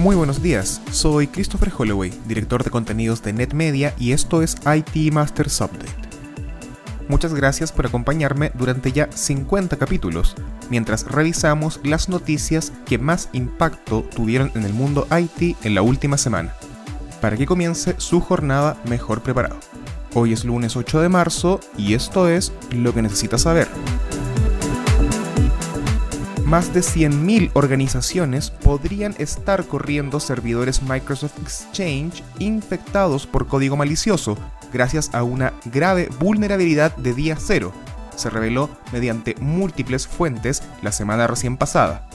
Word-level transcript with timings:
Muy 0.00 0.16
buenos 0.16 0.42
días, 0.42 0.80
soy 0.92 1.26
Christopher 1.26 1.70
Holloway, 1.76 2.10
director 2.26 2.64
de 2.64 2.70
contenidos 2.70 3.22
de 3.22 3.34
NetMedia 3.34 3.94
y 3.98 4.12
esto 4.12 4.40
es 4.40 4.56
IT 4.64 5.12
Masters 5.12 5.60
Update. 5.60 5.92
Muchas 7.06 7.34
gracias 7.34 7.70
por 7.70 7.84
acompañarme 7.84 8.50
durante 8.54 8.92
ya 8.92 9.12
50 9.12 9.76
capítulos, 9.76 10.36
mientras 10.70 11.04
revisamos 11.04 11.80
las 11.84 12.08
noticias 12.08 12.72
que 12.86 12.96
más 12.96 13.28
impacto 13.34 14.02
tuvieron 14.16 14.50
en 14.54 14.64
el 14.64 14.72
mundo 14.72 15.06
IT 15.14 15.58
en 15.64 15.74
la 15.74 15.82
última 15.82 16.16
semana, 16.16 16.54
para 17.20 17.36
que 17.36 17.44
comience 17.44 17.94
su 17.98 18.22
jornada 18.22 18.78
mejor 18.86 19.20
preparado. 19.22 19.58
Hoy 20.14 20.32
es 20.32 20.46
lunes 20.46 20.76
8 20.76 21.02
de 21.02 21.10
marzo 21.10 21.60
y 21.76 21.92
esto 21.92 22.26
es 22.26 22.54
lo 22.70 22.94
que 22.94 23.02
necesitas 23.02 23.42
saber 23.42 23.68
más 26.50 26.74
de 26.74 26.80
100.000 26.80 27.52
organizaciones 27.54 28.50
podrían 28.50 29.14
estar 29.18 29.64
corriendo 29.66 30.18
servidores 30.18 30.82
Microsoft 30.82 31.38
Exchange 31.40 32.24
infectados 32.40 33.28
por 33.28 33.46
código 33.46 33.76
malicioso 33.76 34.36
gracias 34.72 35.14
a 35.14 35.22
una 35.22 35.52
grave 35.66 36.08
vulnerabilidad 36.18 36.96
de 36.96 37.14
día 37.14 37.36
cero. 37.38 37.72
Se 38.16 38.30
reveló 38.30 38.68
mediante 38.92 39.36
múltiples 39.40 40.08
fuentes 40.08 40.64
la 40.82 40.90
semana 40.90 41.28
recién 41.28 41.56
pasada. 41.56 42.08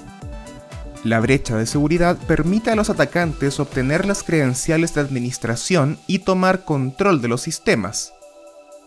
La 1.05 1.21
brecha 1.21 1.55
de 1.55 1.65
seguridad 1.65 2.17
permite 2.27 2.71
a 2.71 2.75
los 2.75 2.89
atacantes 2.89 3.61
obtener 3.61 4.05
las 4.05 4.21
credenciales 4.21 4.93
de 4.95 5.01
administración 5.01 5.97
y 6.07 6.19
tomar 6.19 6.65
control 6.65 7.21
de 7.21 7.29
los 7.29 7.41
sistemas. 7.41 8.11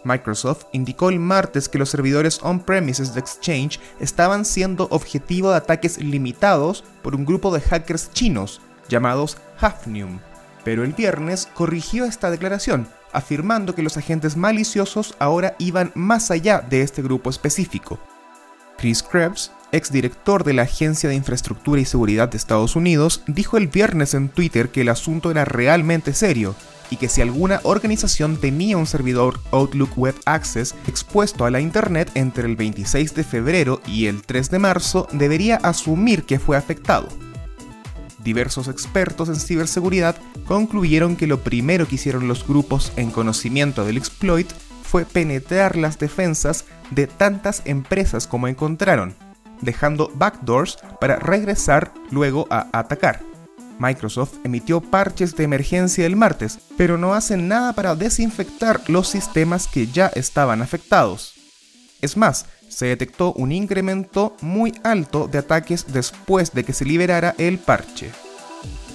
Microsoft 0.05 0.67
indicó 0.73 1.11
el 1.11 1.19
martes 1.19 1.69
que 1.69 1.79
los 1.79 1.91
servidores 1.91 2.41
on-premises 2.43 3.15
de 3.15 3.21
Exchange 3.21 3.81
estaban 4.01 4.45
siendo 4.45 4.89
objetivo 4.91 5.51
de 5.51 5.57
ataques 5.57 5.99
limitados 5.99 6.85
por 7.03 7.15
un 7.15 7.25
grupo 7.25 7.53
de 7.53 7.61
hackers 7.61 8.11
chinos 8.13 8.61
llamados 8.89 9.37
Hafnium, 9.61 10.21
pero 10.65 10.85
el 10.85 10.93
viernes 10.93 11.49
corrigió 11.53 12.05
esta 12.05 12.31
declaración, 12.31 12.89
afirmando 13.13 13.75
que 13.75 13.83
los 13.83 13.97
agentes 13.97 14.37
maliciosos 14.37 15.15
ahora 15.19 15.55
iban 15.59 15.93
más 15.95 16.31
allá 16.31 16.61
de 16.61 16.83
este 16.83 17.03
grupo 17.03 17.31
específico. 17.31 17.99
Chris 18.79 19.03
Krebs, 19.03 19.51
exdirector 19.73 20.45
de 20.45 20.55
la 20.55 20.63
Agencia 20.63 21.09
de 21.09 21.17
Infraestructura 21.17 21.81
y 21.81 21.85
Seguridad 21.85 22.29
de 22.29 22.37
Estados 22.37 22.77
Unidos, 22.77 23.23
dijo 23.27 23.57
el 23.57 23.67
viernes 23.67 24.15
en 24.15 24.29
Twitter 24.29 24.71
que 24.71 24.83
el 24.83 24.89
asunto 24.89 25.31
era 25.31 25.45
realmente 25.45 26.15
serio 26.15 26.55
y 26.91 26.97
que 26.97 27.09
si 27.09 27.21
alguna 27.21 27.61
organización 27.65 28.37
tenía 28.37 28.77
un 28.77 28.87
servidor 28.87 29.41
Outlook 29.51 29.97
Web 29.97 30.15
Access 30.25 30.75
expuesto 30.87 31.45
a 31.45 31.51
la 31.51 31.61
Internet 31.61 32.11
entre 32.15 32.47
el 32.47 32.57
26 32.57 33.15
de 33.15 33.25
febrero 33.25 33.81
y 33.87 34.07
el 34.07 34.23
3 34.23 34.51
de 34.51 34.59
marzo, 34.59 35.09
debería 35.13 35.57
asumir 35.57 36.25
que 36.25 36.39
fue 36.39 36.57
afectado. 36.57 37.09
Diversos 38.23 38.69
expertos 38.69 39.29
en 39.29 39.37
ciberseguridad 39.37 40.17
concluyeron 40.47 41.17
que 41.17 41.27
lo 41.27 41.41
primero 41.41 41.87
que 41.87 41.95
hicieron 41.95 42.29
los 42.29 42.47
grupos 42.47 42.93
en 42.97 43.11
conocimiento 43.11 43.85
del 43.85 43.97
exploit 43.97 44.51
fue 44.83 45.05
penetrar 45.05 45.77
las 45.77 45.99
defensas 45.99 46.65
de 46.91 47.07
tantas 47.07 47.63
empresas 47.65 48.27
como 48.27 48.49
encontraron, 48.49 49.15
dejando 49.61 50.11
backdoors 50.15 50.79
para 51.01 51.17
regresar 51.17 51.93
luego 52.11 52.47
a 52.51 52.69
atacar. 52.73 53.28
Microsoft 53.79 54.35
emitió 54.45 54.81
parches 54.81 55.37
de 55.37 55.45
emergencia 55.45 56.07
el 56.07 56.17
martes, 56.17 56.59
pero 56.77 56.99
no 56.99 57.15
hacen 57.15 57.49
nada 57.49 57.73
para 57.73 57.95
desinfectar 57.95 58.81
los 58.89 59.09
sistemas 59.09 59.67
que 59.69 59.87
ya 59.87 60.09
estaban 60.09 60.63
afectados. 60.63 61.35
Es 62.01 62.17
más, 62.17 62.47
se 62.69 62.87
detectó 62.87 63.33
un 63.33 63.53
incremento 63.53 64.37
muy 64.41 64.75
alto 64.85 65.29
de 65.29 65.39
ataques 65.39 65.87
después 65.93 66.53
de 66.53 66.65
que 66.65 66.73
se 66.73 66.85
liberara 66.85 67.35
el 67.39 67.59
parche. 67.59 68.11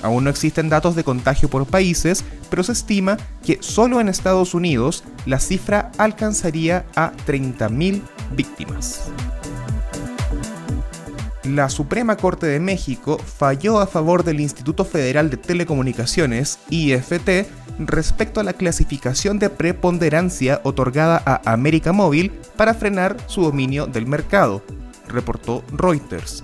Aún 0.01 0.25
no 0.25 0.29
existen 0.29 0.69
datos 0.69 0.95
de 0.95 1.03
contagio 1.03 1.49
por 1.49 1.65
países, 1.65 2.25
pero 2.49 2.63
se 2.63 2.73
estima 2.73 3.17
que 3.45 3.59
solo 3.61 4.01
en 4.01 4.09
Estados 4.09 4.53
Unidos 4.53 5.03
la 5.25 5.39
cifra 5.39 5.91
alcanzaría 5.97 6.85
a 6.95 7.13
30.000 7.25 8.01
víctimas 8.35 9.09
la 11.43 11.69
Suprema 11.69 12.15
Corte 12.15 12.47
de 12.47 12.59
México 12.59 13.17
falló 13.17 13.79
a 13.79 13.87
favor 13.87 14.23
del 14.23 14.39
Instituto 14.39 14.85
Federal 14.85 15.29
de 15.29 15.37
Telecomunicaciones, 15.37 16.59
IFT, 16.69 17.47
respecto 17.79 18.39
a 18.39 18.43
la 18.43 18.53
clasificación 18.53 19.39
de 19.39 19.49
preponderancia 19.49 20.61
otorgada 20.63 21.21
a 21.25 21.51
América 21.51 21.91
Móvil 21.91 22.31
para 22.55 22.73
frenar 22.73 23.17
su 23.27 23.41
dominio 23.41 23.87
del 23.87 24.05
mercado, 24.07 24.63
reportó 25.07 25.63
Reuters. 25.71 26.43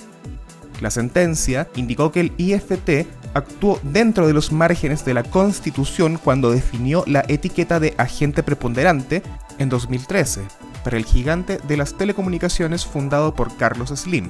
La 0.82 0.92
sentencia 0.92 1.68
indicó 1.76 2.12
que 2.12 2.22
el 2.22 2.34
IFT 2.38 3.08
actuó 3.34 3.80
dentro 3.84 4.28
de 4.28 4.34
los 4.34 4.52
márgenes 4.52 5.06
de 5.06 5.14
la 5.14 5.24
Constitución 5.24 6.20
cuando 6.22 6.52
definió 6.52 7.04
la 7.06 7.24
etiqueta 7.28 7.80
de 7.80 7.94
agente 7.98 8.44
preponderante 8.44 9.22
en 9.60 9.70
2013 9.70 10.42
para 10.84 10.98
el 10.98 11.06
gigante 11.06 11.60
de 11.68 11.78
las 11.78 11.98
telecomunicaciones 11.98 12.86
fundado 12.86 13.34
por 13.34 13.56
Carlos 13.58 13.90
Slim. 13.90 14.30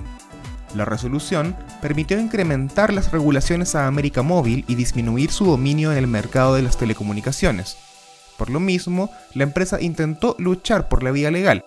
La 0.76 0.86
resolución 0.86 1.56
permitió 1.82 2.20
incrementar 2.20 2.94
las 2.94 3.12
regulaciones 3.12 3.76
a 3.76 3.88
América 3.88 4.22
Móvil 4.22 4.66
y 4.68 4.76
disminuir 4.76 5.32
su 5.32 5.46
dominio 5.46 5.92
en 5.92 5.98
el 5.98 6.08
mercado 6.08 6.56
de 6.56 6.62
las 6.62 6.78
telecomunicaciones. 6.78 7.78
Por 8.38 8.50
lo 8.50 8.60
mismo, 8.60 9.10
la 9.34 9.44
empresa 9.44 9.82
intentó 9.82 10.36
luchar 10.40 10.88
por 10.88 11.04
la 11.04 11.12
vía 11.12 11.32
legal. 11.32 11.66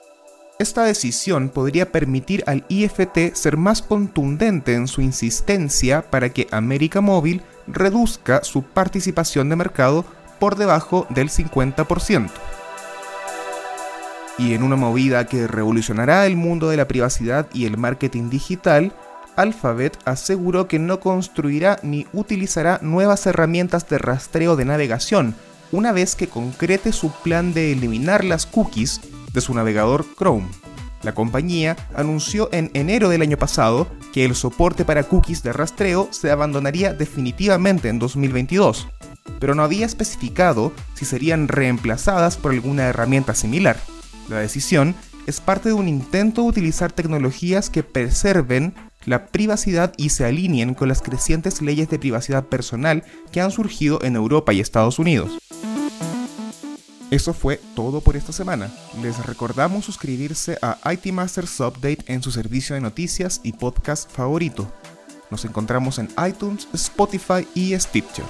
Esta 0.58 0.84
decisión 0.84 1.48
podría 1.48 1.90
permitir 1.90 2.44
al 2.46 2.64
IFT 2.68 3.34
ser 3.34 3.56
más 3.56 3.82
contundente 3.82 4.74
en 4.74 4.86
su 4.86 5.00
insistencia 5.00 6.02
para 6.02 6.30
que 6.30 6.46
América 6.52 7.00
Móvil 7.00 7.42
reduzca 7.66 8.44
su 8.44 8.62
participación 8.62 9.48
de 9.48 9.56
mercado 9.56 10.04
por 10.38 10.56
debajo 10.56 11.06
del 11.10 11.30
50% 11.30 12.30
y 14.38 14.54
en 14.54 14.62
una 14.62 14.76
movida 14.76 15.26
que 15.26 15.46
revolucionará 15.46 16.26
el 16.26 16.36
mundo 16.36 16.68
de 16.68 16.76
la 16.76 16.88
privacidad 16.88 17.48
y 17.52 17.66
el 17.66 17.76
marketing 17.76 18.30
digital, 18.30 18.92
Alphabet 19.36 19.98
aseguró 20.04 20.68
que 20.68 20.78
no 20.78 21.00
construirá 21.00 21.78
ni 21.82 22.06
utilizará 22.12 22.78
nuevas 22.82 23.26
herramientas 23.26 23.88
de 23.88 23.98
rastreo 23.98 24.56
de 24.56 24.64
navegación 24.64 25.34
una 25.70 25.92
vez 25.92 26.14
que 26.14 26.28
concrete 26.28 26.92
su 26.92 27.10
plan 27.10 27.54
de 27.54 27.72
eliminar 27.72 28.24
las 28.24 28.44
cookies 28.46 29.00
de 29.32 29.40
su 29.40 29.54
navegador 29.54 30.04
Chrome. 30.16 30.48
La 31.02 31.14
compañía 31.14 31.76
anunció 31.94 32.48
en 32.52 32.70
enero 32.74 33.08
del 33.08 33.22
año 33.22 33.36
pasado 33.36 33.88
que 34.12 34.24
el 34.24 34.34
soporte 34.34 34.84
para 34.84 35.04
cookies 35.04 35.42
de 35.42 35.52
rastreo 35.52 36.08
se 36.12 36.30
abandonaría 36.30 36.92
definitivamente 36.92 37.88
en 37.88 37.98
2022, 37.98 38.86
pero 39.40 39.54
no 39.54 39.64
había 39.64 39.86
especificado 39.86 40.72
si 40.94 41.04
serían 41.04 41.48
reemplazadas 41.48 42.36
por 42.36 42.52
alguna 42.52 42.84
herramienta 42.84 43.34
similar. 43.34 43.78
La 44.28 44.38
decisión 44.38 44.94
es 45.26 45.40
parte 45.40 45.68
de 45.68 45.74
un 45.74 45.88
intento 45.88 46.42
de 46.42 46.48
utilizar 46.48 46.92
tecnologías 46.92 47.70
que 47.70 47.82
preserven 47.82 48.74
la 49.04 49.26
privacidad 49.26 49.92
y 49.96 50.10
se 50.10 50.24
alineen 50.24 50.74
con 50.74 50.88
las 50.88 51.02
crecientes 51.02 51.60
leyes 51.62 51.88
de 51.88 51.98
privacidad 51.98 52.44
personal 52.44 53.04
que 53.32 53.40
han 53.40 53.50
surgido 53.50 54.02
en 54.02 54.16
Europa 54.16 54.52
y 54.52 54.60
Estados 54.60 54.98
Unidos. 54.98 55.38
Eso 57.10 57.34
fue 57.34 57.60
todo 57.74 58.00
por 58.00 58.16
esta 58.16 58.32
semana. 58.32 58.72
Les 59.02 59.26
recordamos 59.26 59.84
suscribirse 59.84 60.56
a 60.62 60.78
IT 60.92 61.12
Masters 61.12 61.60
Update 61.60 62.04
en 62.06 62.22
su 62.22 62.32
servicio 62.32 62.74
de 62.74 62.80
noticias 62.80 63.40
y 63.42 63.52
podcast 63.52 64.10
favorito. 64.10 64.72
Nos 65.30 65.44
encontramos 65.44 65.98
en 65.98 66.08
iTunes, 66.26 66.68
Spotify 66.72 67.46
y 67.54 67.78
Stitcher. 67.78 68.24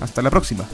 Hasta 0.00 0.22
la 0.22 0.30
próxima. 0.30 0.64